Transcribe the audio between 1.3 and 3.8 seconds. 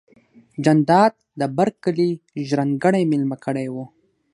د بر کلي ژرندګړی ميلمه کړی و.